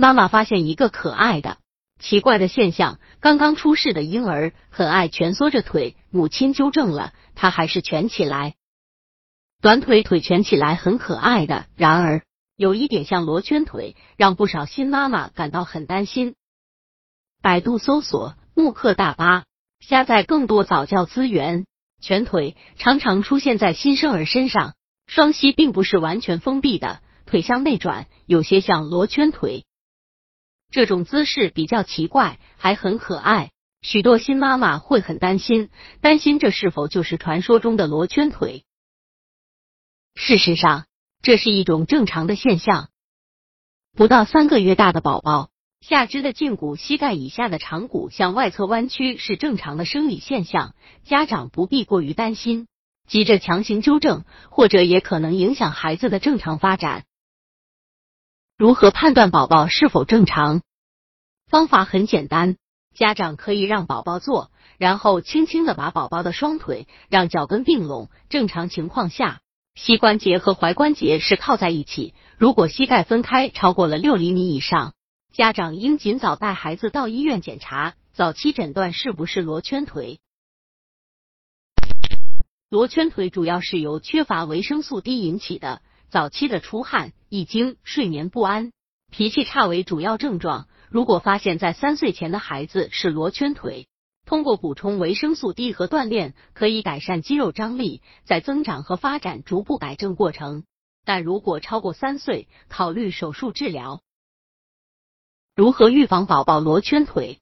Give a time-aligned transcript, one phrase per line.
[0.00, 1.58] 妈妈发现一个可爱的、
[1.98, 8.54] 奇怪的现象：刚刚出世的婴儿很爱蜷缩着腿，母亲纠正了，他还是蜷起来。
[9.60, 12.22] 短腿腿蜷起来很可爱的，然而
[12.56, 16.34] 有一点像罗圈腿，让不少新妈妈感到很担心。
[17.42, 19.44] 百度搜索“慕课大巴”，
[19.86, 21.66] 下载更多早教资源。
[22.00, 24.72] 蜷腿常常出现在新生儿身上，
[25.06, 29.66] 双膝并不是完全封闭的，腿向内转，有些像罗圈腿。
[30.70, 33.50] 这种姿势比较奇怪，还很可爱。
[33.82, 38.64] 许多新妈妈会很担心，担心这是否就是传说中的罗圈腿。
[40.14, 40.84] 事实上，
[41.22, 42.90] 这是一种正常的现象。
[43.96, 45.48] 不到三个月大的宝宝，
[45.80, 50.74] 下肢的胫骨、膝盖以下的长骨向外侧弯曲是正常的生理现象，
[51.04, 52.68] 家长不必过于担心，
[53.08, 57.04] 急着强行纠正，或者也可能影响孩子的正常发展。
[58.58, 60.60] 如何判断宝宝是否正常？
[61.50, 62.56] 方法很简单，
[62.94, 69.40] 家长可以让宝宝坐，然后轻轻的把宝宝的双腿让脚跟并拢，正常情况下。
[69.74, 72.14] 膝关节和踝关节是靠在一起。
[72.38, 74.94] 如果膝盖分开超过了六厘米以上，
[75.32, 80.20] 家长应尽早带孩子到医院检查，早期诊断是不是罗圈腿。
[82.68, 88.70] 罗圈腿主要是由缺乏维生素 D 引起的，早期的出汗、易惊、睡眠不安、
[89.10, 90.68] 脾气差为主要症状。
[90.90, 93.86] 如果发现，在三岁前的孩子是罗圈腿。
[94.26, 100.64] 通过补充维生素 D 和锻炼，可以改善肌肉张力，在增长和发展逐步改正过程。
[101.04, 104.02] 但如果超过三岁，考虑手术治疗。
[105.54, 107.40] 如何预防宝宝罗圈腿？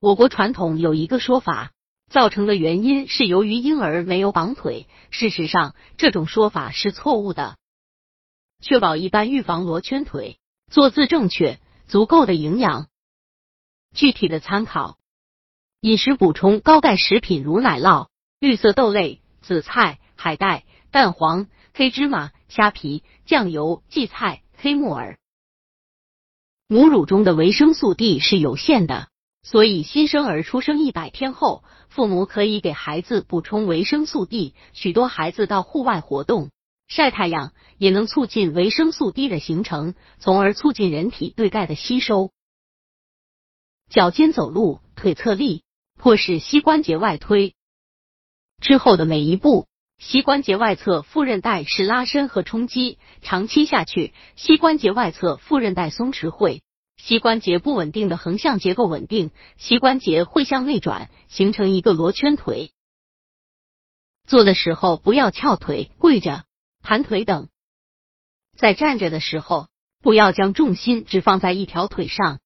[0.00, 1.72] 我国传统有一个说法，
[2.10, 4.86] 造成的原因是由于婴儿没有绑腿。
[5.10, 7.56] 事实上，这种说法是错误的。
[8.60, 10.38] 确保一般预防罗圈腿，
[10.70, 12.88] 坐姿正确，足够的营养。
[13.94, 14.98] 具体的参考。
[15.80, 18.06] 饮食补充高钙食品如奶酪、
[18.38, 25.18] 绿色豆类、紫菜、海带、蛋黄、黑芝麻、虾皮、酱油、荠菜、黑木耳。
[26.68, 29.08] 母乳中的维生素 D 是有限的，
[29.42, 34.54] 所以新生儿出生一百天后，父母可以给孩子补充维生素 D。
[34.72, 36.50] 许多孩子到户外活动、
[36.94, 42.30] 晒太阳，也能促进维生素 D 的形成，从而促进人体对钙的吸收。
[43.88, 45.62] 脚尖走路，腿侧立。
[45.98, 47.54] 或是膝关节外推
[48.60, 56.64] 之后的每一步，膝关节外侧副韧带是拉伸和冲击，长期下去，膝关节外侧副韧带松弛会
[56.96, 62.72] 膝关节不稳定的横向结构稳定，膝关节会向内转，形成一个罗圈腿。
[64.26, 66.42] 坐的时候不要翘腿、跪着、
[66.82, 67.48] 盘腿等。
[68.56, 69.68] 在站着的时候，
[70.02, 72.40] 不要将重心只放在一条腿上，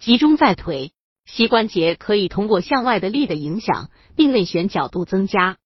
[0.00, 0.92] 集中在腿。
[1.26, 5.58] 膝关节可以通过向外的力的影响，并内旋角度增加。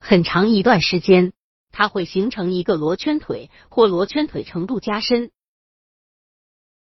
[0.00, 1.34] 很长一段时间，
[1.70, 5.30] 它会形成一个罗圈腿或罗圈腿程度加深。